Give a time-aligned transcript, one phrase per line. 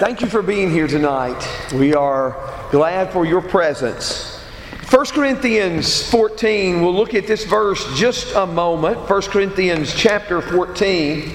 [0.00, 1.46] Thank you for being here tonight.
[1.74, 2.34] We are
[2.70, 4.38] glad for your presence.
[4.88, 8.96] 1 Corinthians 14, we'll look at this verse just a moment.
[8.96, 11.34] 1 Corinthians chapter 14.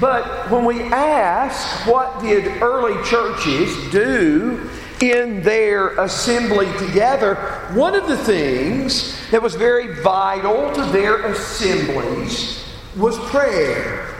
[0.00, 4.70] But when we ask what did early churches do
[5.00, 7.34] in their assembly together,
[7.72, 12.64] one of the things that was very vital to their assemblies
[12.96, 14.14] was prayer.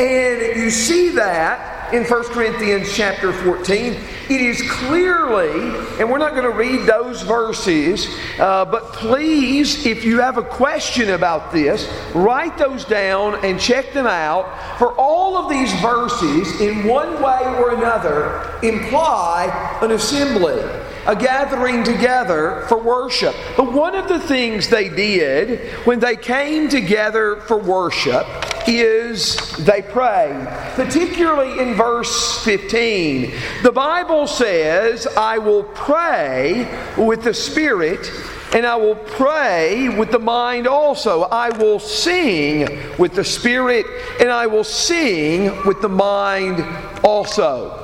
[0.00, 3.92] And you see that in 1 Corinthians chapter 14.
[4.30, 8.08] It is clearly, and we're not going to read those verses,
[8.38, 13.92] uh, but please, if you have a question about this, write those down and check
[13.92, 14.78] them out.
[14.78, 20.62] For all of these verses, in one way or another, imply an assembly
[21.06, 23.34] a gathering together for worship.
[23.56, 28.26] But one of the things they did when they came together for worship
[28.68, 33.32] is they prayed, particularly in verse 15.
[33.62, 38.10] The Bible says, I will pray with the Spirit
[38.54, 41.22] and I will pray with the mind also.
[41.22, 42.68] I will sing
[42.98, 43.86] with the Spirit,
[44.20, 46.62] and I will sing with the mind
[47.02, 47.78] also.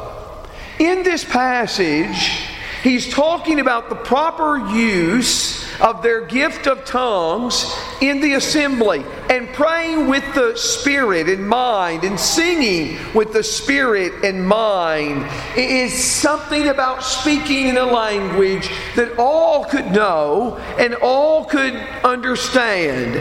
[0.78, 2.48] In this passage,
[2.89, 9.47] He's talking about the proper use of their gift of tongues in the assembly and
[9.50, 16.03] praying with the spirit and mind and singing with the spirit and mind it is
[16.03, 23.20] something about speaking in a language that all could know and all could understand.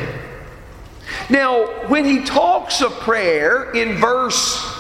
[1.30, 4.77] Now, when he talks of prayer in verse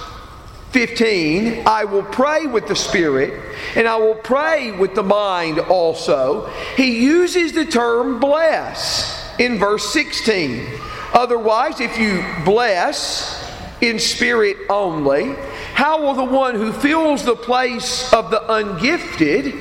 [0.72, 3.34] 15, I will pray with the Spirit
[3.76, 6.48] and I will pray with the mind also.
[6.76, 10.68] He uses the term bless in verse 16.
[11.14, 13.44] Otherwise, if you bless
[13.82, 15.34] in spirit only,
[15.74, 19.58] how will the one who fills the place of the ungifted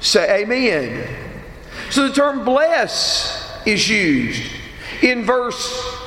[0.00, 1.08] say amen?
[1.90, 4.42] So the term bless is used.
[5.02, 5.58] In verse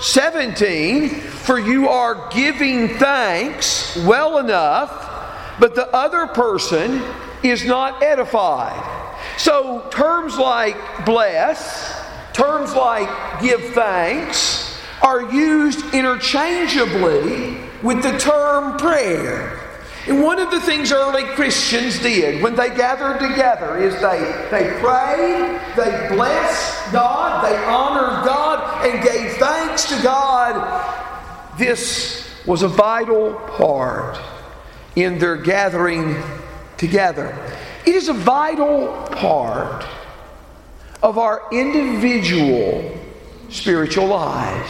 [0.02, 7.04] 17, for you are giving thanks well enough, but the other person
[7.44, 8.80] is not edified.
[9.38, 19.60] So terms like bless, terms like give thanks, are used interchangeably with the term prayer.
[20.08, 24.80] And one of the things early Christians did when they gathered together is they, they
[24.80, 31.12] prayed, they blessed God, they honored God, and gave thanks to God.
[31.58, 34.20] This was a vital part
[34.96, 36.22] in their gathering
[36.78, 37.38] together.
[37.86, 39.86] It is a vital part
[41.02, 42.98] of our individual
[43.50, 44.70] spiritual lives.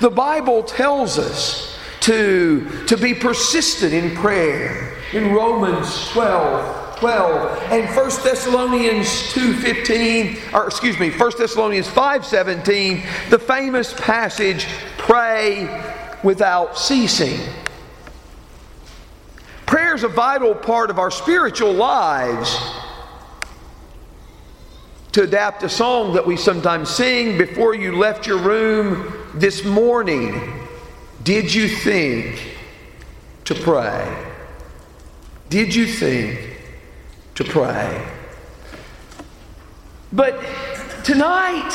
[0.00, 4.96] The Bible tells us to, to be persistent in prayer.
[5.12, 13.38] In Romans 12, 12 and 1 Thessalonians 2.15, or excuse me, 1 Thessalonians 5.17, the
[13.38, 14.66] famous passage,
[14.98, 15.82] pray
[16.22, 17.40] without ceasing.
[19.64, 22.54] Prayer is a vital part of our spiritual lives.
[25.12, 30.68] To adapt a song that we sometimes sing before you left your room this morning,
[31.22, 32.56] did you think
[33.46, 34.26] to pray?
[35.48, 36.49] Did you think
[37.42, 38.06] to pray?
[40.12, 40.42] But
[41.04, 41.70] tonight,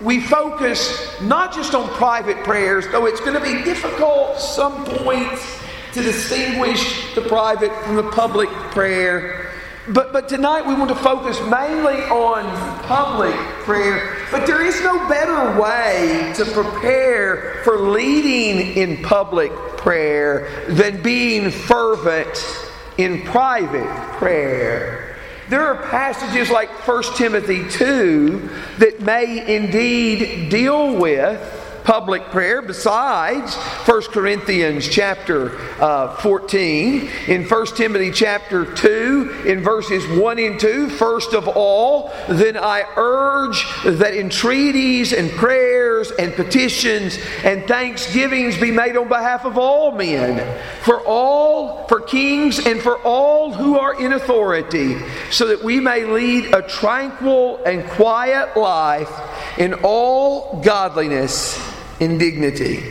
[0.00, 5.60] we focus not just on private prayers, though it's going to be difficult some points
[5.94, 9.50] to distinguish the private from the public prayer.
[9.88, 12.44] But, but tonight we want to focus mainly on
[12.84, 14.16] public prayer.
[14.30, 21.50] But there is no better way to prepare for leading in public prayer than being
[21.50, 22.62] fervent
[23.02, 25.16] in private prayer.
[25.48, 28.48] There are passages like 1 Timothy 2
[28.78, 31.40] that may indeed deal with
[31.84, 37.10] public prayer besides 1 Corinthians chapter uh, 14.
[37.26, 42.84] In 1 Timothy chapter 2, in verses 1 and 2, first of all, then I
[42.96, 49.92] urge that entreaties and prayers and petitions and thanksgivings be made on behalf of all
[49.92, 54.96] men, for all, kings, and for all who are in authority,
[55.30, 59.10] so that we may lead a tranquil and quiet life
[59.58, 61.58] in all godliness
[62.00, 62.82] and dignity.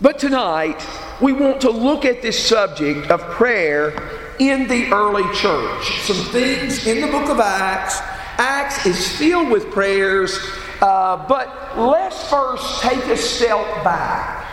[0.00, 0.84] But tonight,
[1.20, 3.92] we want to look at this subject of prayer
[4.38, 6.00] in the early church.
[6.00, 8.00] Some things in the book of Acts.
[8.38, 10.38] Acts is filled with prayers,
[10.80, 14.49] uh, but let's first take a step back.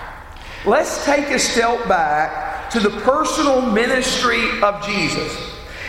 [0.67, 5.33] Let's take a step back to the personal ministry of Jesus.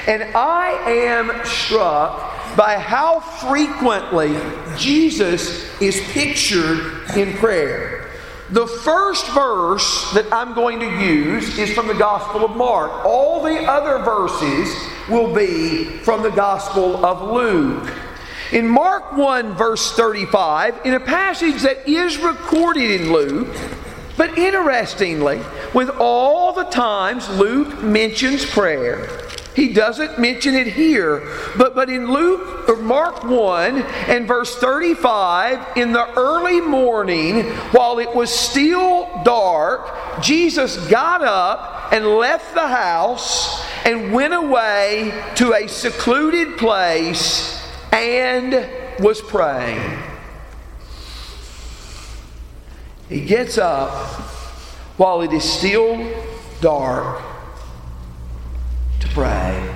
[0.06, 4.38] And I am struck by how frequently
[4.76, 8.08] Jesus is pictured in prayer.
[8.50, 13.04] The first verse that I'm going to use is from the Gospel of Mark.
[13.04, 14.72] All the other verses
[15.08, 17.92] will be from the Gospel of Luke.
[18.52, 23.54] In Mark 1, verse 35, in a passage that is recorded in Luke,
[24.18, 25.40] but interestingly,
[25.72, 29.08] with all the times Luke mentions prayer,
[29.54, 35.76] he doesn't mention it here, but, but in Luke or Mark 1 and verse 35,
[35.76, 42.68] in the early morning, while it was still dark, Jesus got up and left the
[42.68, 47.60] house and went away to a secluded place
[47.92, 48.68] and
[49.00, 50.07] was praying.
[53.08, 53.90] He gets up
[54.98, 55.96] while it is still
[56.60, 57.22] dark
[59.00, 59.74] to pray.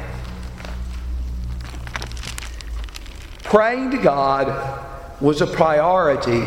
[3.45, 4.83] Praying to God
[5.21, 6.47] was a priority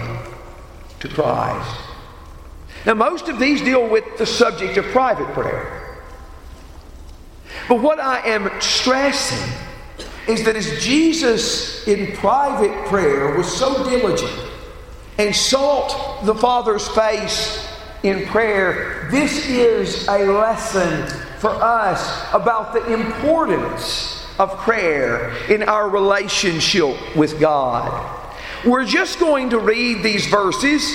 [0.99, 1.79] to Christ.
[2.85, 6.03] Now, most of these deal with the subject of private prayer.
[7.67, 9.53] But what I am stressing
[10.27, 14.44] is that as Jesus in private prayer was so diligent
[15.17, 17.67] and sought the Father's face
[18.03, 21.07] in prayer, this is a lesson
[21.39, 28.21] for us about the importance of prayer in our relationship with God.
[28.65, 30.91] We're just going to read these verses.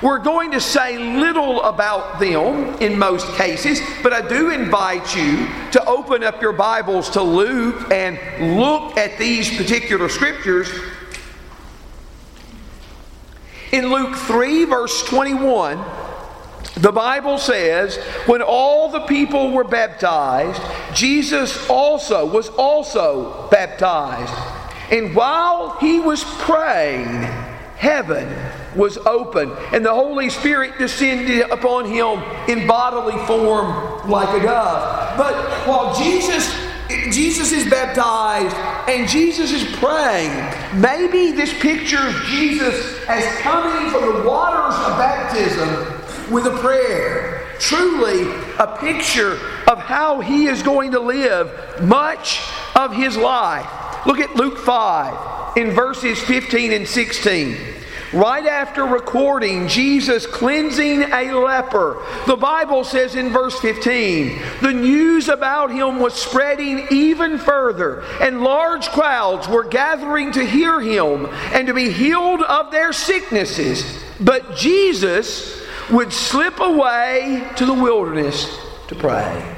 [0.00, 5.48] We're going to say little about them in most cases, but I do invite you
[5.72, 8.16] to open up your Bibles to Luke and
[8.60, 10.70] look at these particular scriptures.
[13.72, 15.84] In Luke 3, verse 21,
[16.76, 20.62] the Bible says, when all the people were baptized,
[20.94, 24.32] Jesus also was also baptized.
[24.90, 27.06] And while he was praying,
[27.76, 28.34] heaven
[28.74, 35.18] was open, and the Holy Spirit descended upon him in bodily form like a dove.
[35.18, 35.34] But
[35.66, 36.48] while Jesus
[36.88, 38.56] Jesus is baptized
[38.88, 40.80] and Jesus is praying.
[40.80, 47.56] Maybe this picture of Jesus as coming from the waters of baptism with a prayer.
[47.58, 52.40] Truly, a picture of how he is going to live much
[52.74, 53.66] of his life.
[54.06, 57.77] Look at Luke 5 in verses 15 and 16
[58.12, 65.28] right after recording Jesus cleansing a leper, the Bible says in verse 15, the news
[65.28, 71.66] about him was spreading even further, and large crowds were gathering to hear him and
[71.66, 74.02] to be healed of their sicknesses.
[74.20, 78.58] But Jesus would slip away to the wilderness
[78.88, 79.56] to pray.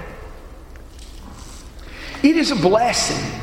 [2.23, 3.41] It is a blessing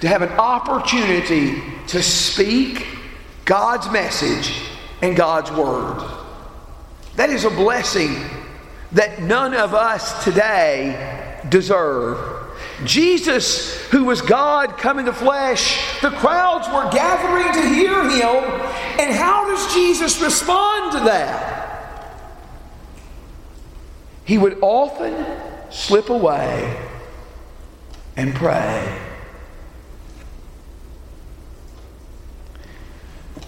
[0.00, 2.93] to have an opportunity to speak
[3.44, 4.62] God's message
[5.02, 6.02] and God's word.
[7.16, 8.16] That is a blessing
[8.92, 12.44] that none of us today deserve.
[12.84, 18.44] Jesus, who was God come in the flesh, the crowds were gathering to hear him.
[19.00, 21.54] And how does Jesus respond to that?
[24.24, 25.24] He would often
[25.70, 26.88] slip away
[28.16, 29.13] and pray.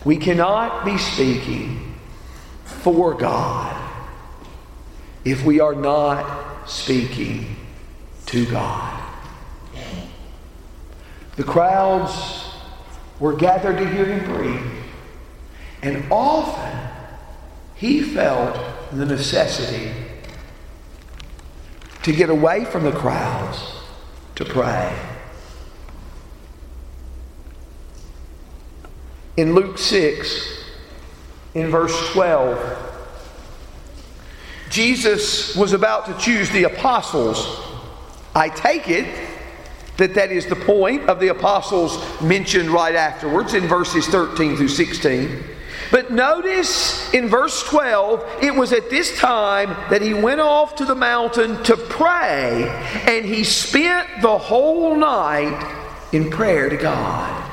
[0.06, 1.96] We cannot be speaking
[2.64, 3.76] for God
[5.25, 7.56] if we are not speaking
[8.26, 9.02] to God.
[11.34, 12.44] The crowds
[13.18, 14.84] were gathered to hear him preach,
[15.82, 16.88] and often
[17.75, 18.56] he felt
[18.92, 19.90] the necessity
[22.04, 23.58] to get away from the crowds
[24.36, 25.15] to pray.
[29.37, 30.64] In Luke 6,
[31.55, 32.83] in verse 12,
[34.71, 37.61] Jesus was about to choose the apostles.
[38.35, 39.07] I take it
[39.97, 44.69] that that is the point of the apostles mentioned right afterwards in verses 13 through
[44.69, 45.45] 16.
[45.90, 50.85] But notice in verse 12, it was at this time that he went off to
[50.85, 52.69] the mountain to pray,
[53.07, 57.50] and he spent the whole night in prayer to God.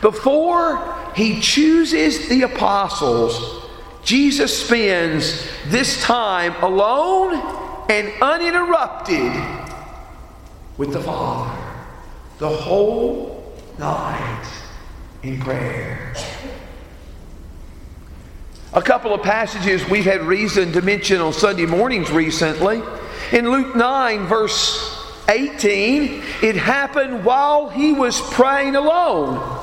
[0.00, 3.64] Before he chooses the apostles,
[4.04, 7.34] Jesus spends this time alone
[7.90, 9.32] and uninterrupted
[10.76, 11.58] with the Father
[12.38, 14.48] the whole night
[15.24, 16.14] in prayer.
[18.72, 22.80] A couple of passages we've had reason to mention on Sunday mornings recently
[23.32, 29.57] In Luke 9, verse 18, it happened while he was praying alone.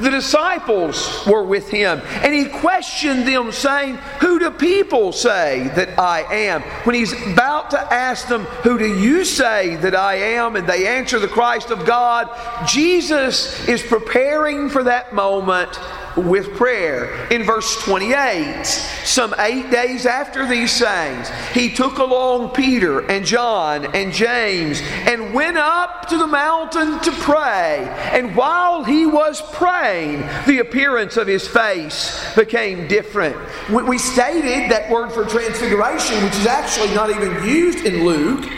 [0.00, 5.98] The disciples were with him, and he questioned them, saying, Who do people say that
[5.98, 6.62] I am?
[6.84, 10.56] When he's about to ask them, Who do you say that I am?
[10.56, 12.28] and they answer the Christ of God,
[12.66, 15.78] Jesus is preparing for that moment
[16.18, 17.26] with prayer.
[17.28, 23.94] In verse 28, some eight days after these sayings, he took along Peter and John
[23.94, 27.88] and James and went up to the mountain to pray.
[28.12, 33.36] And while he was praying, the appearance of his face became different.
[33.70, 38.48] We stated that word for transfiguration, which is actually not even used in Luke.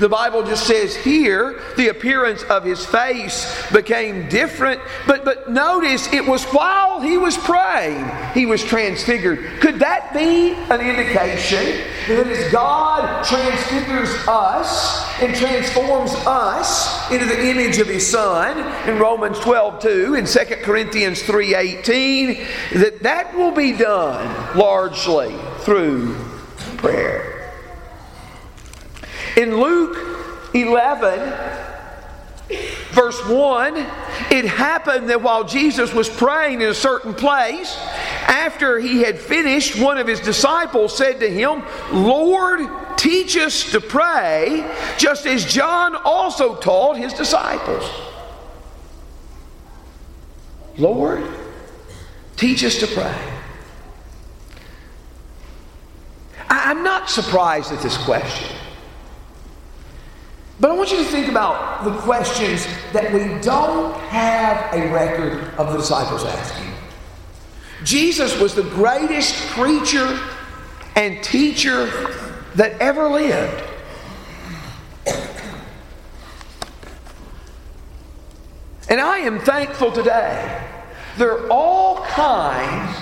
[0.00, 6.12] The Bible just says here the appearance of his face became different, but, but notice
[6.12, 9.60] it was while he was praying he was transfigured.
[9.60, 17.48] Could that be an indication that as God transfigures us and transforms us into the
[17.48, 18.58] image of his Son
[18.88, 25.36] in Romans 12 2 and 2 Corinthians 3 18, that that will be done largely
[25.60, 26.14] through
[26.78, 27.33] prayer?
[29.36, 29.96] In Luke
[30.54, 31.18] 11,
[32.90, 33.76] verse 1,
[34.30, 37.76] it happened that while Jesus was praying in a certain place,
[38.28, 42.60] after he had finished, one of his disciples said to him, Lord,
[42.96, 44.64] teach us to pray,
[44.98, 47.90] just as John also taught his disciples.
[50.78, 51.24] Lord,
[52.36, 53.14] teach us to pray.
[56.48, 58.56] I'm not surprised at this question.
[60.60, 65.52] But I want you to think about the questions that we don't have a record
[65.58, 66.72] of the disciples asking.
[67.82, 70.18] Jesus was the greatest preacher
[70.94, 71.86] and teacher
[72.54, 73.64] that ever lived.
[78.88, 80.70] And I am thankful today.
[81.18, 82.96] There are all kinds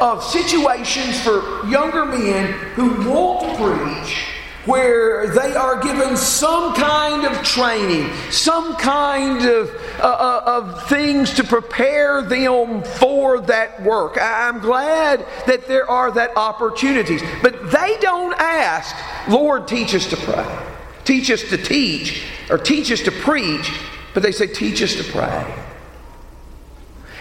[0.00, 4.35] of situations for younger men who want to preach
[4.66, 9.70] where they are given some kind of training, some kind of,
[10.00, 14.18] uh, uh, of things to prepare them for that work.
[14.20, 17.22] I'm glad that there are that opportunities.
[17.42, 18.94] But they don't ask,
[19.28, 20.58] Lord, teach us to pray,
[21.04, 23.72] teach us to teach, or teach us to preach,
[24.14, 25.62] but they say, teach us to pray.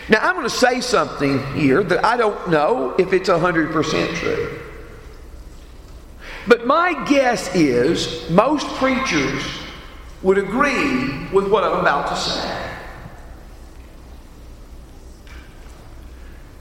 [0.07, 4.64] Now, I'm going to say something here that I don't know if it's 100% true.
[6.47, 9.43] But my guess is most preachers
[10.21, 12.61] would agree with what I'm about to say.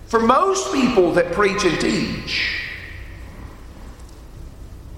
[0.06, 2.60] For most people that preach and teach,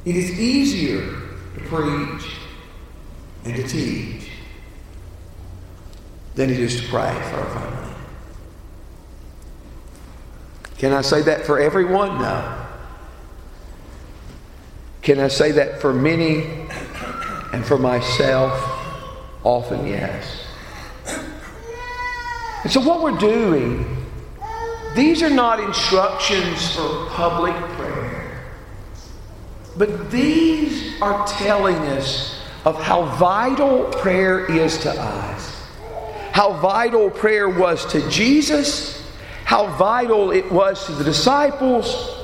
[0.04, 1.00] it is easier
[1.54, 2.36] to preach
[3.44, 4.30] and to teach
[6.34, 7.94] than it is to pray for a family.
[10.78, 12.18] Can I say that for everyone?
[12.20, 12.65] No.
[15.06, 16.42] Can I say that for many
[17.52, 18.52] and for myself?
[19.44, 20.44] Often, yes.
[22.64, 24.04] And so, what we're doing,
[24.96, 28.48] these are not instructions for public prayer,
[29.76, 35.68] but these are telling us of how vital prayer is to us,
[36.32, 39.08] how vital prayer was to Jesus,
[39.44, 42.16] how vital it was to the disciples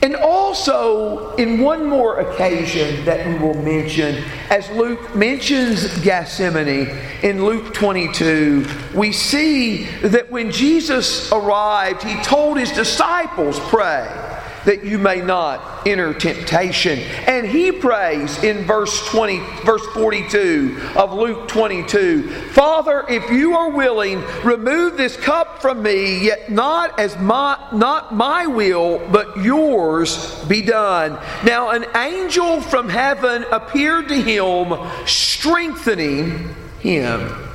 [0.00, 7.44] and also, in one more occasion that we will mention, as Luke mentions Gethsemane in
[7.44, 8.64] Luke 22,
[8.94, 14.27] we see that when Jesus arrived, he told his disciples, Pray
[14.64, 16.98] that you may not enter temptation.
[17.26, 23.70] And he prays in verse 20, verse 42 of Luke 22, Father, if you are
[23.70, 30.44] willing, remove this cup from me, yet not as my not my will, but yours
[30.44, 31.18] be done.
[31.44, 34.74] Now an angel from heaven appeared to him,
[35.06, 37.48] strengthening him.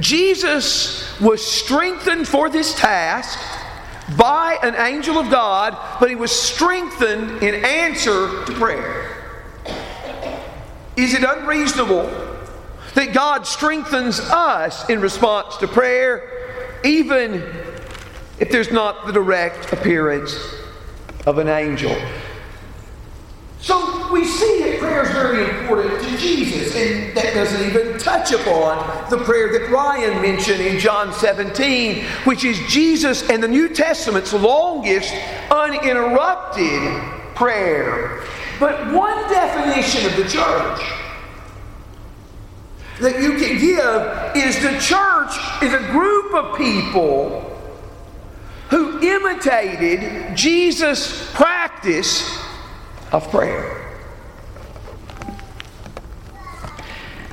[0.00, 3.38] Jesus was strengthened for this task
[4.16, 9.12] by an angel of God, but he was strengthened in answer to prayer.
[10.96, 12.04] Is it unreasonable
[12.94, 17.42] that God strengthens us in response to prayer, even
[18.38, 20.38] if there's not the direct appearance
[21.26, 21.94] of an angel?
[23.60, 28.32] So we see that prayer is very important to Jesus, and that doesn't even touch
[28.32, 33.68] upon the prayer that Ryan mentioned in John 17, which is Jesus and the New
[33.74, 35.12] Testament's longest
[35.50, 37.02] uninterrupted
[37.34, 38.22] prayer.
[38.60, 40.80] But one definition of the church
[43.00, 47.52] that you can give is the church is a group of people
[48.70, 52.45] who imitated Jesus' practice
[53.12, 53.82] of prayer.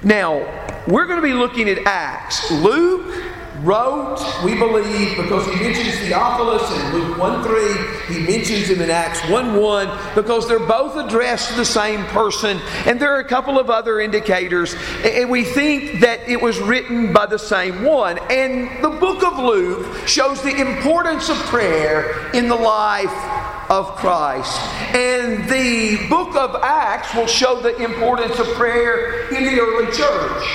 [0.03, 0.39] Now,
[0.88, 2.51] we're going to be looking at Acts.
[2.51, 3.24] Luke
[3.62, 8.89] wrote, we believe, because he mentions Theophilus in Luke 1 3, he mentions him in
[8.89, 13.27] Acts 1 1, because they're both addressed to the same person, and there are a
[13.27, 14.75] couple of other indicators,
[15.06, 18.20] and we think that it was written by the same one.
[18.30, 24.60] And the book of Luke shows the importance of prayer in the life of Christ.
[24.96, 30.46] And the book of Acts will show the importance of prayer in the early church.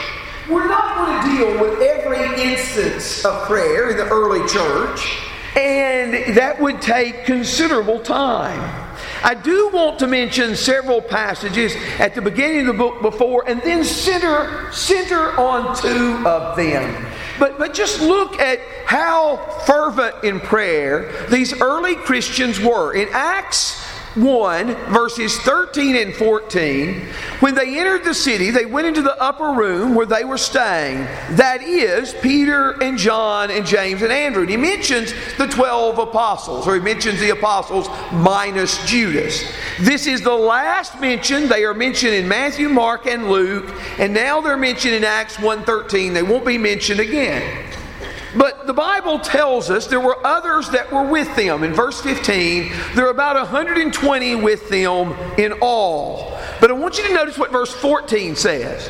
[0.49, 5.19] We're not going to deal with every instance of prayer in the early church,
[5.57, 8.87] and that would take considerable time.
[9.23, 13.61] I do want to mention several passages at the beginning of the book before and
[13.63, 17.08] then center, center on two of them.
[17.39, 22.95] But, but just look at how fervent in prayer these early Christians were.
[22.95, 23.88] In Acts
[24.19, 27.01] 1, verses 13 and 14,
[27.41, 30.99] when they entered the city, they went into the upper room where they were staying.
[31.37, 34.43] That is, Peter and John and James and Andrew.
[34.43, 39.53] And he mentions the 12 apostles, or he mentions the apostles minus Judas.
[39.81, 41.49] This is the last mention.
[41.49, 46.15] They are mentioned in Matthew, Mark, and Luke, and now they're mentioned in Acts 1.13.
[46.15, 47.68] They won't be mentioned again.
[48.39, 51.65] But the Bible tells us there were others that were with them.
[51.65, 56.39] In verse 15, there are about 120 with them in all.
[56.61, 58.89] But I want you to notice what verse 14 says.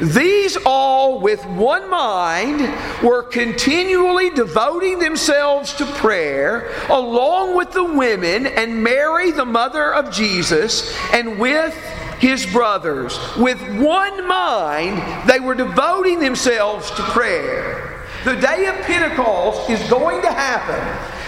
[0.00, 2.60] These all, with one mind,
[3.02, 10.12] were continually devoting themselves to prayer, along with the women and Mary, the mother of
[10.12, 11.74] Jesus, and with
[12.20, 13.18] his brothers.
[13.36, 17.87] With one mind, they were devoting themselves to prayer.
[18.28, 20.78] The day of Pentecost is going to happen.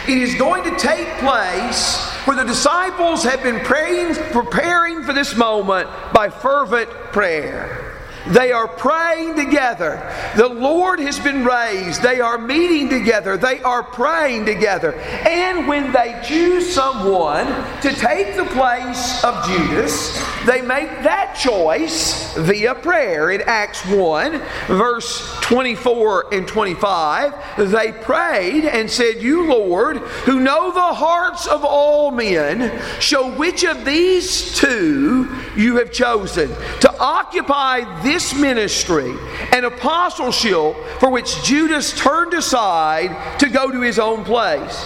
[0.06, 5.34] It is going to take place where the disciples have been praying, preparing for this
[5.34, 7.89] moment by fervent prayer.
[8.30, 10.00] They are praying together.
[10.36, 12.02] The Lord has been raised.
[12.02, 13.36] They are meeting together.
[13.36, 14.94] They are praying together.
[14.94, 17.46] And when they choose someone
[17.80, 20.16] to take the place of Judas,
[20.46, 23.32] they make that choice via prayer.
[23.32, 30.70] In Acts 1, verse 24 and 25, they prayed and said, You, Lord, who know
[30.72, 36.48] the hearts of all men, show which of these two you have chosen
[36.80, 39.14] to occupy this ministry
[39.52, 44.84] and apostleship for which Judas turned aside to go to his own place.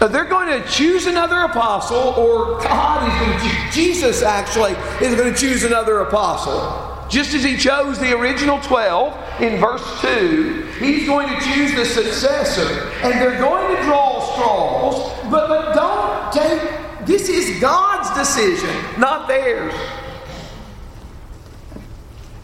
[0.00, 4.72] They're going to choose another apostle, or God is going to Jesus actually
[5.06, 7.06] is going to choose another apostle.
[7.10, 11.84] Just as he chose the original 12 in verse 2, he's going to choose the
[11.84, 12.88] successor.
[13.02, 19.26] And they're going to draw straws, but, but don't take, this is God's decision, not
[19.26, 19.74] theirs.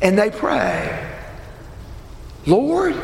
[0.02, 1.14] And they pray,
[2.46, 2.94] Lord,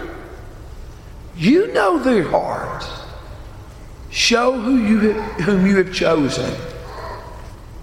[1.37, 2.85] you know their heart.
[4.11, 6.55] Show who you have, whom you have chosen.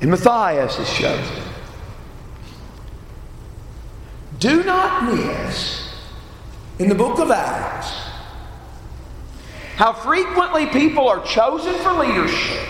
[0.02, 1.44] And Matthias is chosen.
[4.38, 5.92] Do not miss
[6.78, 7.92] in the book of Acts
[9.76, 12.68] how frequently people are chosen for leadership,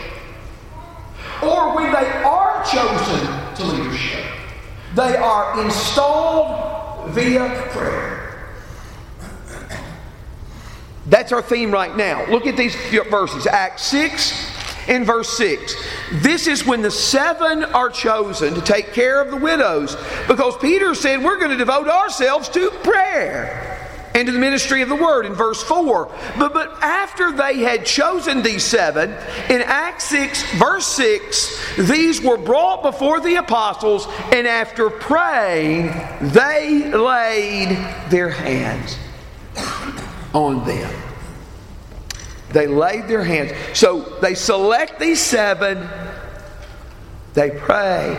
[1.41, 4.25] or when they are chosen to leadership,
[4.99, 8.49] they are installed via prayer.
[11.05, 12.29] That's our theme right now.
[12.29, 12.75] Look at these
[13.09, 15.75] verses Acts 6 and verse 6.
[16.15, 19.95] This is when the seven are chosen to take care of the widows
[20.27, 23.68] because Peter said, We're going to devote ourselves to prayer
[24.15, 26.11] and to the ministry of the word in verse 4.
[26.37, 29.11] But, but after they had chosen these seven,
[29.49, 35.87] in Acts 6, verse 6, these were brought before the apostles, and after praying,
[36.33, 37.69] they laid
[38.09, 38.97] their hands
[40.33, 40.93] on them.
[42.51, 43.51] They laid their hands.
[43.73, 45.87] So they select these seven,
[47.35, 48.17] they pray,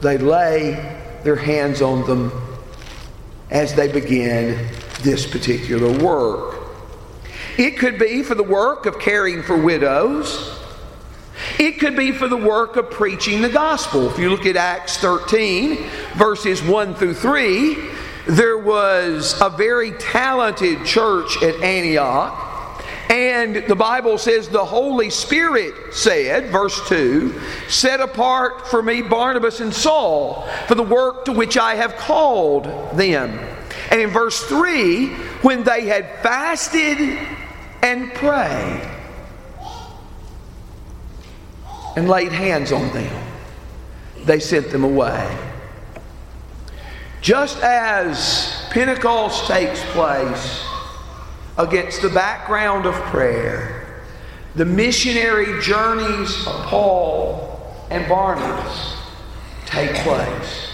[0.00, 2.43] they lay their hands on them
[3.54, 4.68] as they begin
[5.02, 6.56] this particular work.
[7.56, 10.60] It could be for the work of caring for widows.
[11.58, 14.10] It could be for the work of preaching the gospel.
[14.10, 15.76] If you look at Acts 13,
[16.16, 17.76] verses 1 through 3,
[18.26, 22.53] there was a very talented church at Antioch
[23.10, 27.38] And the Bible says the Holy Spirit said, verse 2,
[27.68, 32.64] Set apart for me Barnabas and Saul for the work to which I have called
[32.94, 33.38] them.
[33.90, 35.08] And in verse 3,
[35.42, 36.98] when they had fasted
[37.82, 38.90] and prayed
[41.96, 43.24] and laid hands on them,
[44.24, 45.38] they sent them away.
[47.20, 50.64] Just as Pentecost takes place
[51.56, 54.02] against the background of prayer,
[54.54, 58.96] the missionary journeys of Paul and Barnabas
[59.66, 60.68] take place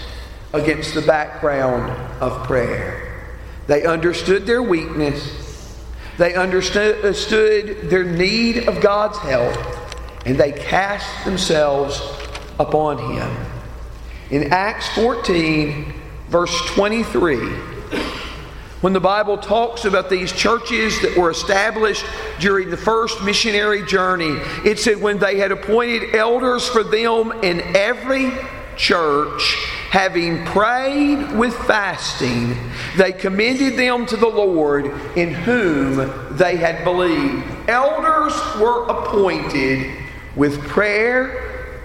[0.53, 1.91] against the background
[2.21, 3.25] of prayer.
[3.67, 5.83] They understood their weakness,
[6.17, 9.57] they understood their need of God's help,
[10.25, 12.01] and they cast themselves
[12.59, 13.45] upon Him.
[14.29, 15.93] In Acts 14,
[16.29, 17.37] verse 23,
[18.81, 22.03] when the Bible talks about these churches that were established
[22.39, 27.61] during the first missionary journey, it said when they had appointed elders for them in
[27.75, 28.31] every
[28.75, 29.55] church,
[29.91, 32.57] having prayed with fasting,
[32.97, 35.97] they commended them to the Lord in whom
[36.35, 37.45] they had believed.
[37.69, 39.95] Elders were appointed
[40.35, 41.79] with prayer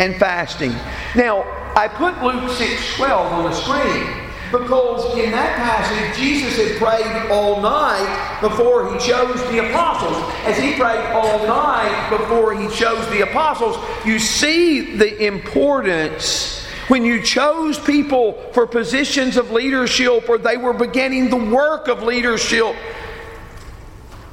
[0.00, 0.72] and fasting.
[1.14, 1.42] Now,
[1.76, 4.21] I put Luke 6 12 on the screen
[4.52, 10.16] because in that passage, Jesus had prayed all night before he chose the apostles.
[10.44, 17.04] As he prayed all night before he chose the apostles, you see the importance when
[17.04, 22.76] you chose people for positions of leadership or they were beginning the work of leadership.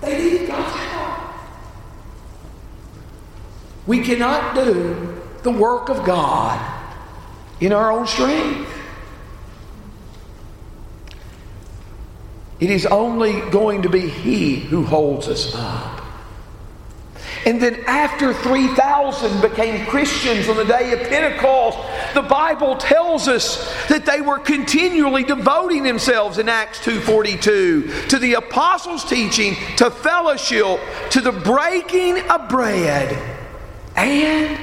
[0.01, 1.33] They needed God's help.
[3.87, 6.59] We cannot do the work of God
[7.61, 8.78] in our own strength.
[12.59, 15.99] It is only going to be He who holds us up.
[17.45, 21.77] And then, after 3,000 became Christians on the day of Pentecost,
[22.13, 28.33] the Bible tells us that they were continually devoting themselves in Acts 2:42 to the
[28.33, 30.79] apostles' teaching, to fellowship,
[31.11, 33.17] to the breaking of bread,
[33.95, 34.57] and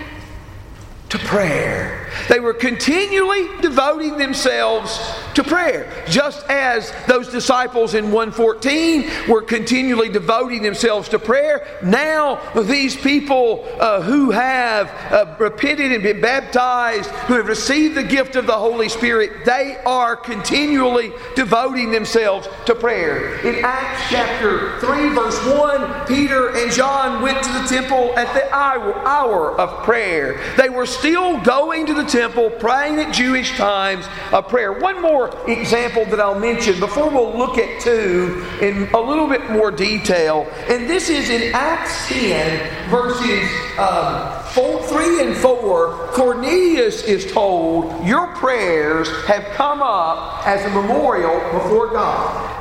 [1.08, 2.05] to prayer.
[2.28, 4.98] They were continually devoting themselves
[5.34, 11.66] to prayer, just as those disciples in 114 were continually devoting themselves to prayer.
[11.82, 18.02] Now, these people uh, who have uh, repented and been baptized, who have received the
[18.02, 23.38] gift of the Holy Spirit, they are continually devoting themselves to prayer.
[23.46, 28.52] In Acts chapter 3, verse 1, Peter and John went to the temple at the
[28.54, 30.40] hour, hour of prayer.
[30.56, 34.72] They were still going to the temple praying at Jewish times of prayer.
[34.72, 39.50] One more example that I'll mention before we'll look at two in a little bit
[39.50, 46.08] more detail, and this is in Acts 10, verses um, four, 3 and 4.
[46.12, 52.52] Cornelius is told, Your prayers have come up as a memorial before God.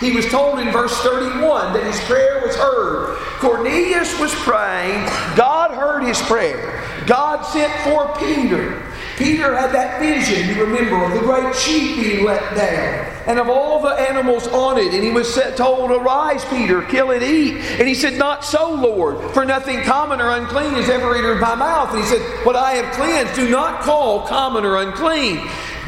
[0.00, 3.16] He was told in verse 31 that his prayer was heard.
[3.38, 5.06] Cornelius was praying.
[5.36, 6.73] God heard his prayer.
[7.06, 8.82] God sent for Peter.
[9.16, 13.48] Peter had that vision, you remember, of the great sheep being let down and of
[13.48, 14.92] all the animals on it.
[14.92, 17.56] And he was told, Arise, Peter, kill and eat.
[17.78, 21.54] And he said, Not so, Lord, for nothing common or unclean has ever entered my
[21.54, 21.90] mouth.
[21.90, 25.36] And he said, What I have cleansed, do not call common or unclean.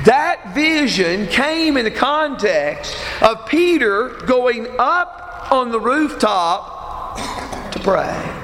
[0.04, 7.16] That vision came in the context of Peter going up on the rooftop
[7.72, 8.35] to pray.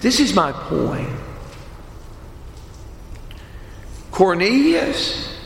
[0.00, 1.10] This is my point.
[4.10, 5.38] Cornelius,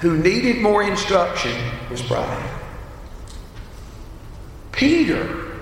[0.00, 1.56] who needed more instruction,
[1.90, 2.44] was praying.
[4.72, 5.52] Peter,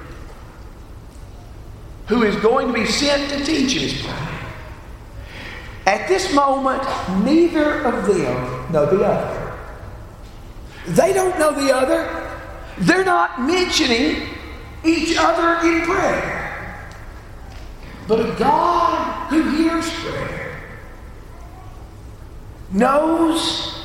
[2.06, 4.28] who is going to be sent to teach is praying.
[5.86, 6.82] At this moment,
[7.24, 9.58] neither of them know the other.
[10.86, 12.38] They don't know the other.
[12.78, 14.28] They're not mentioning
[14.84, 16.41] each other in prayer.
[18.08, 20.60] But a God who hears prayer
[22.72, 23.84] knows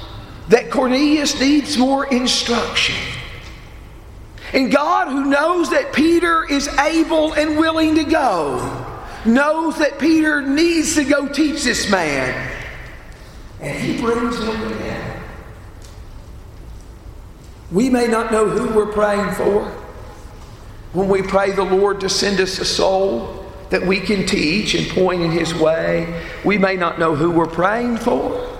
[0.49, 2.95] that Cornelius needs more instruction.
[4.53, 8.86] And God, who knows that Peter is able and willing to go,
[9.25, 12.53] knows that Peter needs to go teach this man.
[13.60, 15.23] And he brings him him.
[17.71, 19.65] We may not know who we're praying for.
[20.93, 23.37] When we pray the Lord to send us a soul
[23.69, 27.45] that we can teach and point in his way, we may not know who we're
[27.45, 28.58] praying for.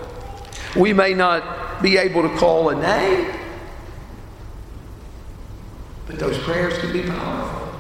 [0.76, 3.34] We may not be able to call a name.
[6.08, 7.80] But those prayers can be powerful.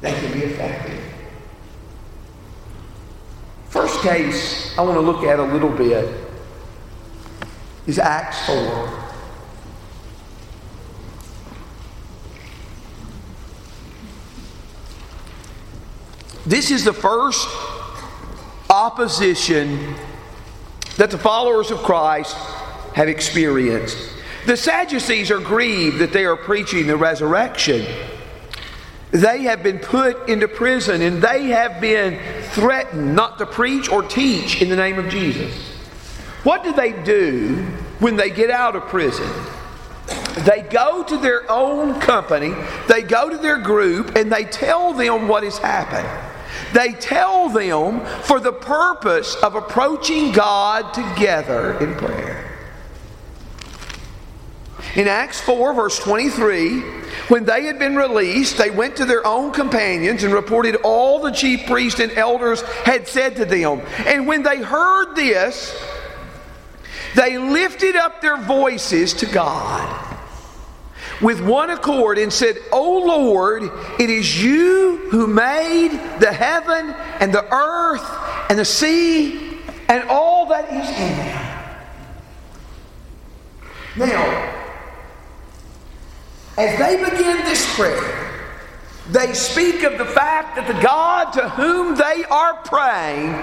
[0.00, 1.04] They can be effective.
[3.68, 6.12] First case I want to look at a little bit
[7.86, 8.99] is Acts 4.
[16.46, 17.48] This is the first
[18.70, 19.94] opposition
[20.96, 22.36] that the followers of Christ
[22.94, 23.96] have experienced.
[24.46, 27.84] The Sadducees are grieved that they are preaching the resurrection.
[29.10, 32.18] They have been put into prison and they have been
[32.50, 35.52] threatened not to preach or teach in the name of Jesus.
[36.42, 37.56] What do they do
[37.98, 39.28] when they get out of prison?
[40.44, 42.54] They go to their own company,
[42.88, 46.29] they go to their group, and they tell them what has happened.
[46.72, 52.46] They tell them for the purpose of approaching God together in prayer.
[54.96, 56.80] In Acts 4, verse 23,
[57.28, 61.30] when they had been released, they went to their own companions and reported all the
[61.30, 63.82] chief priests and elders had said to them.
[64.06, 65.80] And when they heard this,
[67.14, 70.09] they lifted up their voices to God
[71.20, 73.64] with one accord and said, O Lord,
[73.98, 78.04] it is you who made the heaven and the earth
[78.48, 81.46] and the sea and all that is in them.
[83.96, 84.56] Now,
[86.56, 88.30] as they begin this prayer,
[89.10, 93.34] they speak of the fact that the God to whom they are praying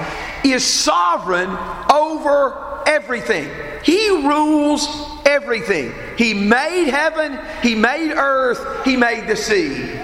[0.46, 1.50] is sovereign
[1.92, 3.50] over everything.
[3.84, 4.88] He rules
[5.28, 5.94] everything.
[6.18, 10.00] He made heaven, He made earth, He made the sea.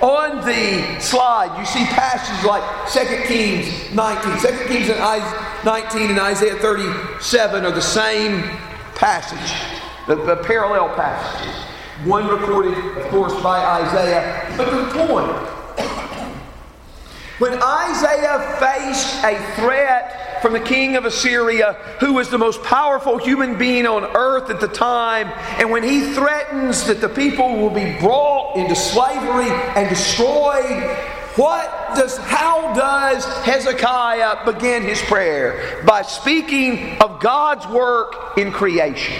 [0.00, 4.38] On the slide, you see passages like 2 Kings 19.
[4.40, 8.42] 2 Kings 19 and Isaiah 37 are the same
[8.94, 9.54] passage,
[10.06, 11.54] the, the parallel passages.
[12.04, 14.54] One recorded, of course, by Isaiah.
[14.58, 15.32] But the point
[17.38, 23.18] when Isaiah faced a threat from the king of Assyria, who was the most powerful
[23.18, 27.70] human being on earth at the time, and when he threatens that the people will
[27.70, 30.82] be brought into slavery and destroyed,
[31.36, 35.82] what does how does Hezekiah begin his prayer?
[35.84, 39.14] By speaking of God's work in creation.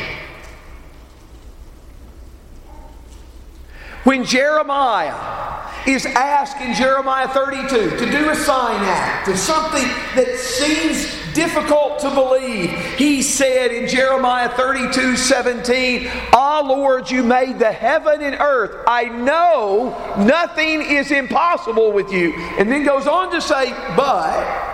[4.04, 10.36] When Jeremiah is asked in Jeremiah 32 to do a sign act of something that
[10.36, 12.70] seems difficult to believe.
[12.96, 18.84] He said in Jeremiah 32 17, Ah, Lord, you made the heaven and earth.
[18.88, 22.32] I know nothing is impossible with you.
[22.58, 24.64] And then goes on to say, But,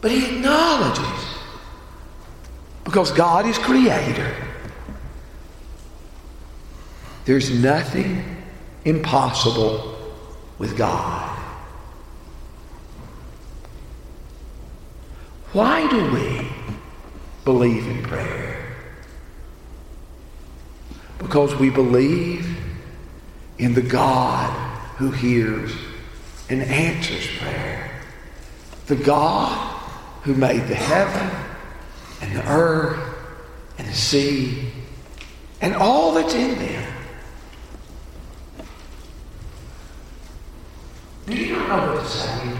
[0.00, 1.26] but he acknowledges
[2.84, 4.34] because God is creator.
[7.24, 8.31] There's nothing
[8.84, 9.96] impossible
[10.58, 11.38] with God.
[15.52, 16.48] Why do we
[17.44, 18.74] believe in prayer?
[21.18, 22.56] Because we believe
[23.58, 24.50] in the God
[24.96, 25.72] who hears
[26.48, 28.00] and answers prayer.
[28.86, 29.56] The God
[30.22, 31.30] who made the heaven
[32.20, 32.98] and the earth
[33.78, 34.70] and the sea
[35.60, 36.91] and all that's in them.
[41.26, 42.56] Do you not know what to say?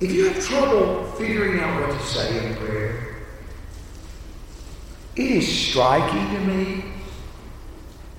[0.00, 3.16] If you have trouble figuring out what to say in prayer,
[5.16, 6.84] it is striking to me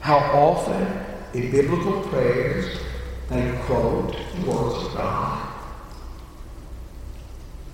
[0.02, 0.86] how often
[1.34, 2.78] in biblical prayers
[3.30, 5.48] they quote the words of God.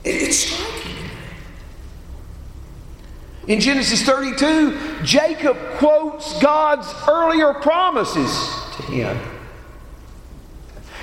[0.03, 1.09] It's striking to me.
[3.47, 8.29] In Genesis 32, Jacob quotes God's earlier promises
[8.75, 9.17] to him.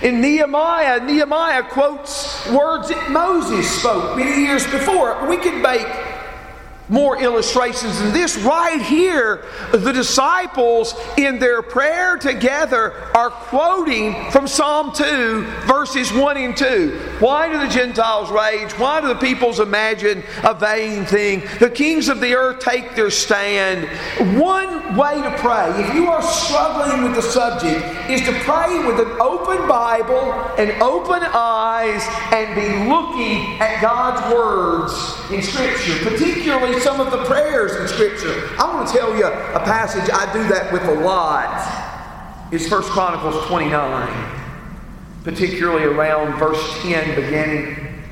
[0.03, 5.27] In Nehemiah, Nehemiah quotes words that Moses spoke many years before.
[5.27, 5.87] We could make
[6.89, 8.37] more illustrations than this.
[8.39, 16.37] Right here, the disciples in their prayer together are quoting from Psalm 2, verses 1
[16.37, 17.17] and 2.
[17.21, 18.73] Why do the Gentiles rage?
[18.73, 21.43] Why do the peoples imagine a vain thing?
[21.59, 23.89] The kings of the earth take their stand.
[24.39, 29.01] One way to pray, if you are struggling with the subject, is to pray with
[29.01, 36.74] an open Bible and open eyes and be looking at God's words in Scripture, particularly
[36.81, 38.51] some of the prayers in Scripture.
[38.59, 42.51] I want to tell you a passage I do that with a lot.
[42.53, 44.41] It's 1 Chronicles 29,
[45.25, 48.03] particularly around verse 10, beginning.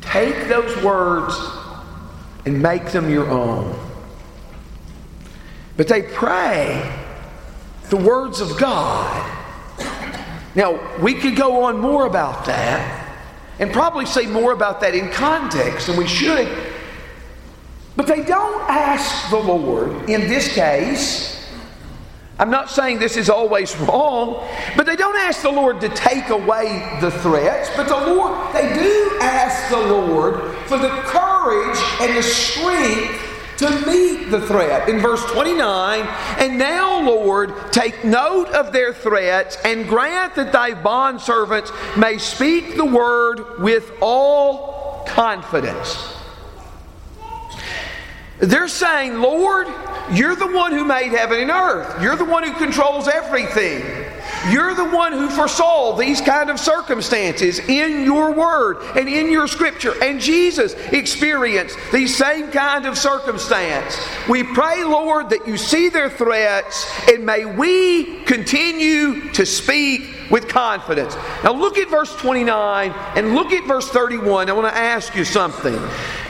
[0.00, 1.34] take those words
[2.46, 3.78] and make them your own.
[5.76, 6.90] But they pray
[7.90, 9.34] the words of God.
[10.54, 13.08] Now, we could go on more about that
[13.58, 16.48] and probably say more about that in context, and we should.
[17.98, 21.44] But they don't ask the Lord, in this case,
[22.38, 26.28] I'm not saying this is always wrong, but they don't ask the Lord to take
[26.28, 32.16] away the threats, but the Lord, they do ask the Lord for the courage and
[32.16, 33.20] the strength
[33.56, 34.88] to meet the threat.
[34.88, 36.02] In verse 29,
[36.38, 42.76] and now, Lord, take note of their threats and grant that thy bondservants may speak
[42.76, 46.14] the word with all confidence.
[48.38, 49.66] They're saying, Lord,
[50.12, 52.02] you're the one who made heaven and earth.
[52.02, 53.82] You're the one who controls everything.
[54.50, 59.48] You're the one who foresaw these kind of circumstances in your word and in your
[59.48, 59.92] scripture.
[60.02, 63.98] And Jesus experienced these same kind of circumstance.
[64.28, 70.48] We pray, Lord, that you see their threats and may we continue to speak with
[70.48, 71.16] confidence.
[71.44, 74.48] Now look at verse 29 and look at verse 31.
[74.48, 75.78] I want to ask you something.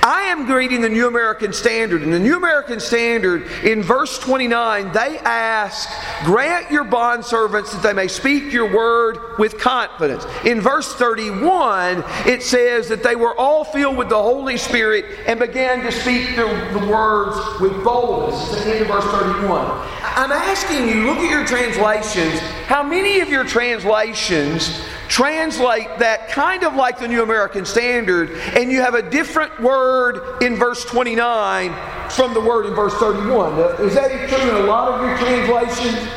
[0.02, 2.02] I am reading the New American Standard.
[2.02, 5.88] In the New American Standard, in verse 29, they ask,
[6.24, 10.24] Grant your bondservants that they may speak your word with confidence.
[10.44, 15.40] In verse 31, it says that they were all filled with the Holy Spirit and
[15.40, 16.46] began to speak the,
[16.78, 18.52] the words with boldness.
[18.52, 19.66] It's the end of verse 31.
[20.02, 22.40] I'm asking you, look at your translations.
[22.68, 24.78] How many of your translations
[25.08, 30.42] translate that kind of like the New American Standard, and you have a different word
[30.42, 33.58] in verse 29 from the word in verse 31?
[33.80, 36.12] Is that true in a lot of your translations?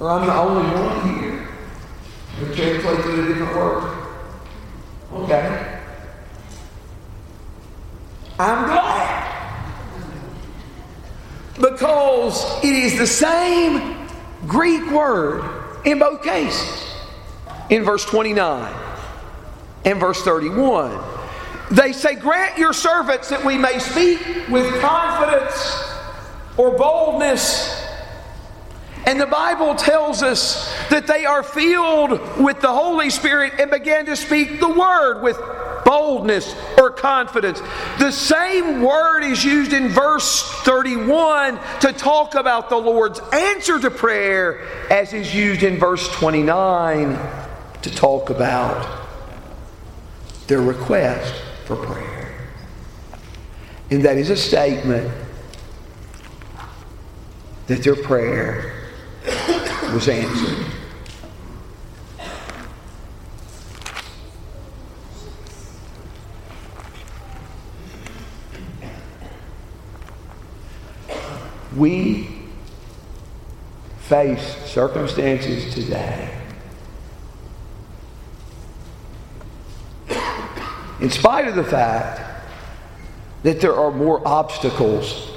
[0.00, 1.48] Or I'm the only one here
[2.40, 3.96] who translates it a different word?
[5.12, 5.80] Okay.
[8.40, 9.24] I'm glad.
[11.60, 13.97] Because it is the same
[14.48, 15.44] Greek word
[15.84, 16.84] in both cases.
[17.70, 18.74] In verse 29
[19.84, 20.98] and verse 31.
[21.70, 25.84] They say, Grant your servants that we may speak with confidence
[26.56, 27.86] or boldness.
[29.06, 34.06] And the Bible tells us that they are filled with the Holy Spirit and began
[34.06, 35.38] to speak the word with
[35.88, 37.62] boldness or confidence.
[37.98, 43.90] The same word is used in verse 31 to talk about the Lord's answer to
[43.90, 47.18] prayer as is used in verse 29
[47.80, 49.06] to talk about
[50.46, 52.34] their request for prayer.
[53.90, 55.10] And that is a statement
[57.66, 58.74] that their prayer
[59.94, 60.66] was answered.
[71.78, 72.28] We
[74.00, 76.34] face circumstances today.
[81.00, 82.20] In spite of the fact
[83.44, 85.30] that there are more obstacles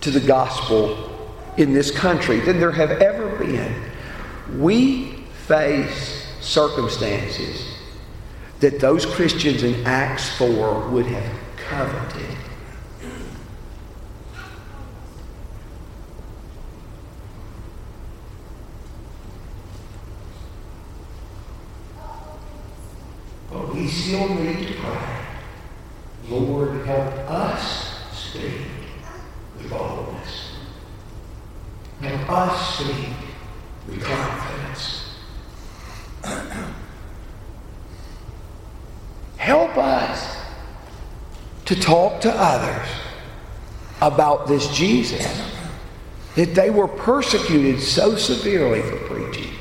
[0.00, 1.10] to the gospel
[1.58, 3.74] in this country than there have ever been,
[4.58, 5.12] we
[5.46, 7.66] face circumstances
[8.60, 12.36] that those Christians in Acts 4 would have coveted.
[23.80, 25.26] we still need to pray.
[26.28, 28.66] Lord, help us speak
[29.56, 30.52] with boldness.
[32.00, 33.08] Help us speak
[33.88, 34.96] with confidence.
[39.36, 40.36] help us
[42.22, 42.86] to others
[44.00, 45.26] about this Jesus
[46.36, 49.52] that they were persecuted so severely for preaching.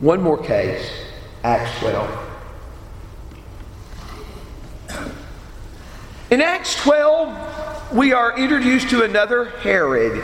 [0.00, 0.90] One more case,
[1.44, 2.26] Acts 12.
[6.30, 10.22] In Acts 12, we are introduced to another Herod.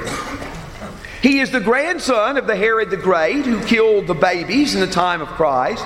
[1.20, 4.86] He is the grandson of the Herod the Great who killed the babies in the
[4.86, 5.84] time of Christ.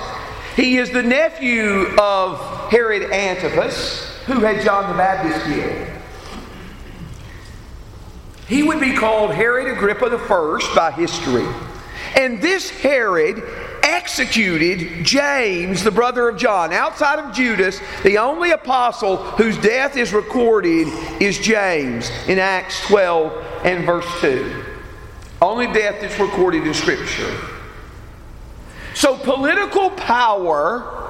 [0.61, 2.39] He is the nephew of
[2.69, 5.87] Herod Antipas, who had John the Baptist killed.
[8.47, 11.47] He would be called Herod Agrippa I by history.
[12.15, 13.41] And this Herod
[13.81, 16.73] executed James, the brother of John.
[16.73, 20.87] Outside of Judas, the only apostle whose death is recorded
[21.19, 23.33] is James in Acts 12
[23.63, 24.63] and verse 2.
[25.41, 27.60] Only death is recorded in Scripture.
[28.93, 31.01] So political power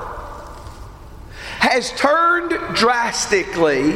[1.60, 3.96] has turned drastically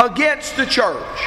[0.00, 1.20] against the church.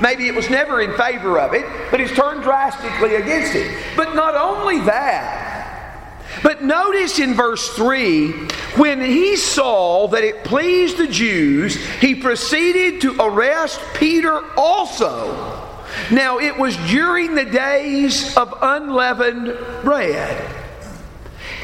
[0.00, 3.74] Maybe it was never in favor of it, but it's turned drastically against it.
[3.96, 8.30] But not only that, but notice in verse 3
[8.76, 15.62] when he saw that it pleased the Jews, he proceeded to arrest Peter also.
[16.10, 20.65] Now it was during the days of unleavened bread.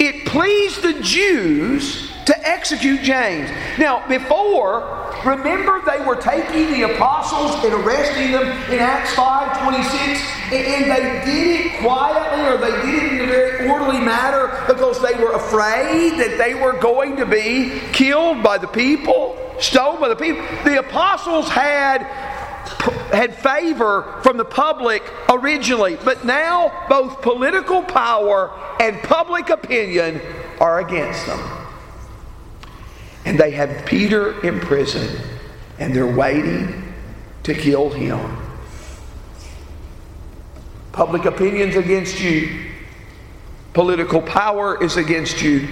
[0.03, 3.49] It pleased the Jews to execute James.
[3.79, 10.21] Now, before, remember they were taking the apostles and arresting them in Acts 5 26,
[10.53, 15.01] and they did it quietly or they did it in a very orderly manner because
[15.01, 20.09] they were afraid that they were going to be killed by the people, stoned by
[20.09, 20.43] the people.
[20.65, 22.03] The apostles had
[23.13, 28.51] had favor from the public originally, but now both political power
[28.81, 30.21] and public opinion
[30.61, 31.41] are against them.
[33.25, 35.21] And they have Peter in prison,
[35.79, 36.95] and they're waiting
[37.45, 38.37] to kill him.
[40.93, 42.71] Public opinion's against you.
[43.73, 45.67] Political power is against you.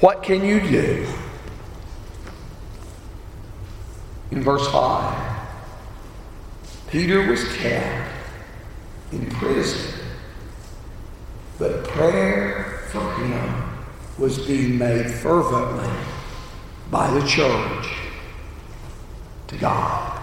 [0.00, 1.06] What can you do?
[4.30, 5.37] In verse 5,
[6.90, 8.10] Peter was kept
[9.12, 10.00] in prison,
[11.58, 13.78] but prayer for him
[14.18, 15.90] was being made fervently
[16.90, 17.88] by the church
[19.48, 20.22] to God.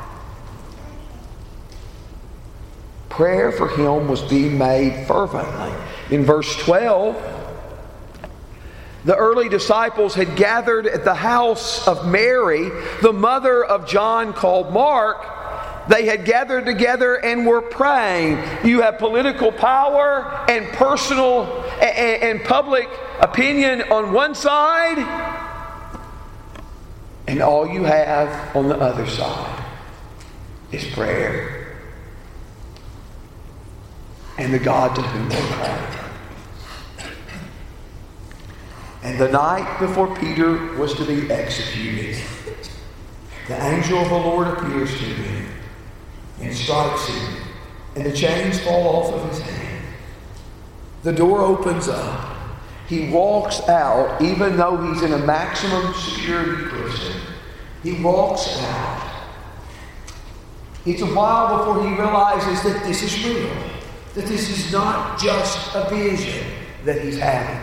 [3.09, 5.71] Prayer for him was being made fervently.
[6.09, 7.15] In verse 12,
[9.05, 12.71] the early disciples had gathered at the house of Mary,
[13.03, 15.34] the mother of John called Mark.
[15.87, 18.43] They had gathered together and were praying.
[18.63, 24.97] You have political power and personal and, public opinion on one side,
[27.27, 29.63] and all you have on the other side
[30.71, 31.77] is prayer
[34.37, 35.81] and the God to whom they pray.
[39.03, 42.21] And the night before Peter was to be executed,
[43.47, 45.54] the angel of the Lord appears to him
[46.41, 47.37] and strikes him,
[47.95, 49.85] and the chains fall off of his hand.
[51.03, 52.35] The door opens up.
[52.87, 57.21] He walks out, even though he's in a maximum security prison.
[57.83, 59.11] He walks out.
[60.85, 63.49] It's a while before he realizes that this is real,
[64.13, 66.45] that this is not just a vision
[66.83, 67.59] that he's having.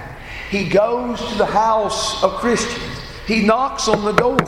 [0.50, 2.98] He goes to the house of Christians.
[3.26, 4.38] He knocks on the door.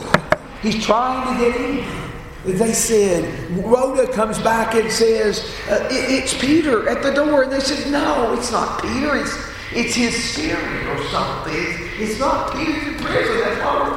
[0.61, 2.04] He's trying to get in.
[2.45, 3.25] They said,
[3.65, 7.43] Rhoda comes back and says, uh, it, It's Peter at the door.
[7.43, 9.15] And they said, No, it's not Peter.
[9.15, 9.35] It's,
[9.73, 11.53] it's his spirit or something.
[11.53, 13.39] It's, it's not Peter in prison.
[13.39, 13.95] That's why we're.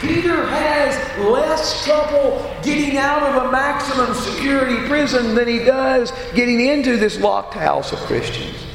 [0.00, 6.60] Peter has less trouble getting out of a maximum security prison than he does getting
[6.60, 8.65] into this locked house of Christians.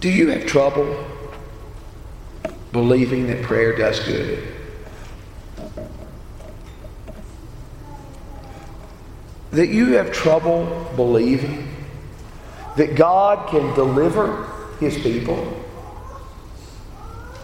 [0.00, 1.04] Do you have trouble
[2.70, 4.46] believing that prayer does good?
[9.50, 11.68] That you have trouble believing
[12.76, 15.64] that God can deliver his people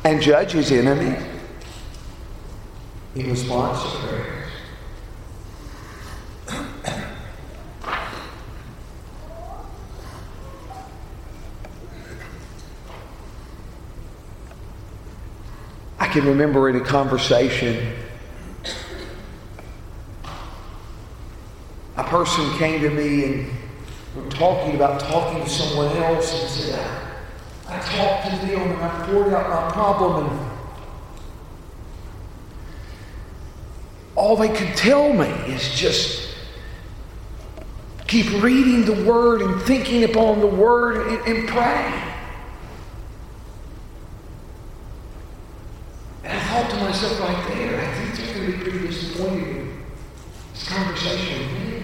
[0.05, 1.17] and judge his enemy
[3.17, 4.35] in response to prayer?
[16.15, 17.93] Can remember in a conversation,
[21.97, 23.51] a person came to me and
[24.15, 27.01] we were talking about talking to someone else and said,
[27.69, 30.51] I, talked to them and I poured out my problem and
[34.15, 36.29] all they could tell me is just
[38.07, 42.05] keep reading the Word and thinking upon the Word and, and praying.
[46.55, 50.69] thought to myself right there, I think they're going to be pretty disappointed with this
[50.69, 51.83] conversation with me.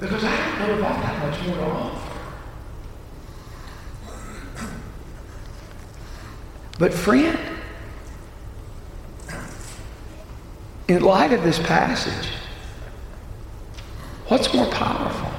[0.00, 2.10] Because I don't know I've got much more to offer.
[6.78, 7.38] But, friend,
[10.88, 12.30] in light of this passage,
[14.28, 15.30] what's more powerful?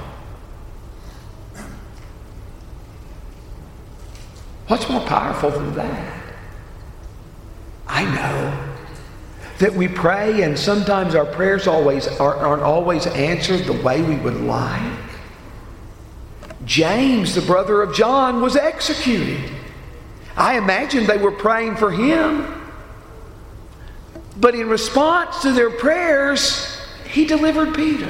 [4.68, 6.24] What's more powerful than that?
[7.88, 8.61] I know
[9.62, 14.42] that we pray and sometimes our prayers always aren't always answered the way we would
[14.42, 15.00] like.
[16.66, 19.52] James, the brother of John, was executed.
[20.36, 22.60] I imagine they were praying for him.
[24.36, 28.10] But in response to their prayers, he delivered Peter.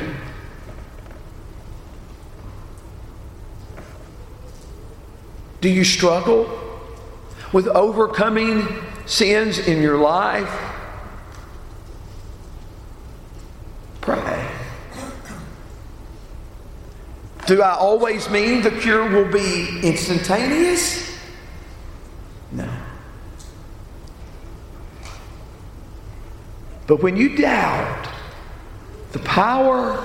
[5.59, 6.49] Do you struggle
[7.51, 8.65] with overcoming
[9.05, 10.71] sins in your life?
[14.01, 14.47] Pray.
[17.51, 21.13] Do I always mean the cure will be instantaneous?
[22.49, 22.69] No.
[26.87, 28.07] But when you doubt
[29.11, 29.97] the power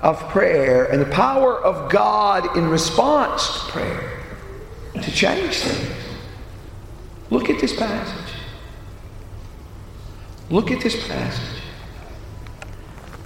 [0.00, 4.22] of prayer and the power of God in response to prayer
[4.94, 6.18] to change things,
[7.28, 8.34] look at this passage.
[10.48, 11.60] Look at this passage.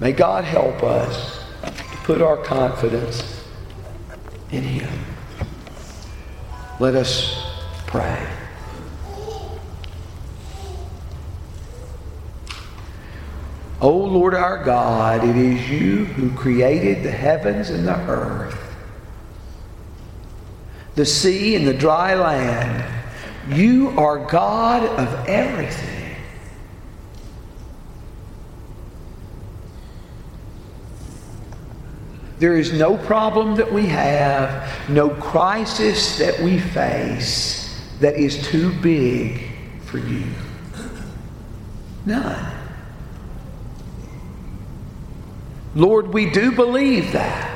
[0.01, 3.40] May God help us to put our confidence
[4.53, 5.05] in Him.
[6.79, 7.45] Let us
[7.87, 8.27] pray.
[13.83, 18.59] O oh Lord our God, it is you who created the heavens and the earth,
[20.97, 22.85] the sea and the dry land.
[23.49, 26.00] You are God of everything.
[32.41, 38.73] There is no problem that we have, no crisis that we face that is too
[38.81, 39.43] big
[39.85, 40.25] for you.
[42.07, 42.55] None.
[45.75, 47.47] Lord, we do believe that.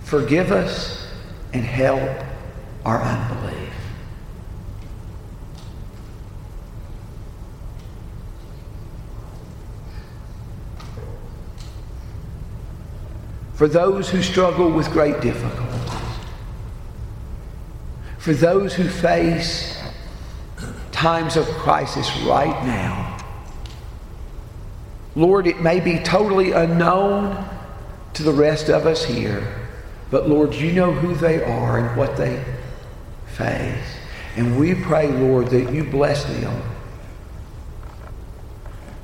[0.00, 1.06] Forgive us
[1.52, 2.24] and help
[2.86, 3.61] our unbelief.
[13.54, 15.68] For those who struggle with great difficulties,
[18.18, 19.80] for those who face
[20.90, 23.18] times of crisis right now,
[25.14, 27.48] Lord, it may be totally unknown
[28.14, 29.46] to the rest of us here,
[30.10, 32.42] but Lord, you know who they are and what they
[33.26, 33.96] face.
[34.36, 36.62] And we pray, Lord, that you bless them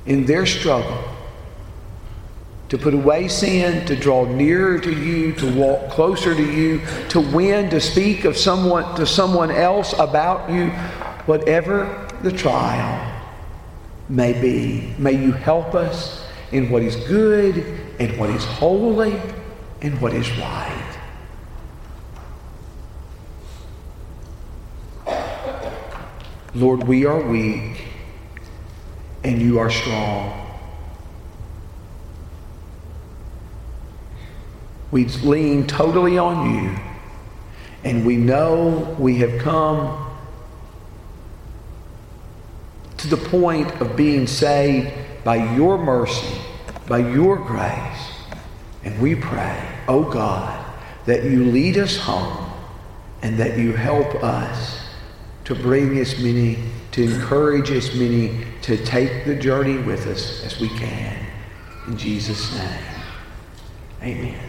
[0.06, 1.04] in their struggle
[2.68, 7.20] to put away sin, to draw nearer to you, to walk closer to you, to
[7.20, 10.68] win, to speak of someone to someone else about you,
[11.26, 13.14] whatever the trial
[14.08, 14.94] may be.
[14.98, 17.56] May you help us in what is good
[17.98, 19.20] and what is holy
[19.80, 20.84] and what is right.
[26.54, 27.84] Lord, we are weak
[29.22, 30.47] and you are strong.
[34.90, 36.78] We lean totally on you
[37.84, 40.06] and we know we have come
[42.96, 44.92] to the point of being saved
[45.24, 46.38] by your mercy,
[46.86, 48.12] by your grace.
[48.84, 50.64] And we pray, oh God,
[51.06, 52.50] that you lead us home
[53.22, 54.80] and that you help us
[55.44, 56.58] to bring as many,
[56.92, 61.26] to encourage as many to take the journey with us as we can.
[61.86, 62.84] In Jesus' name,
[64.02, 64.47] amen.